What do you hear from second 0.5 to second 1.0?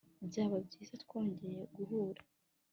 byiza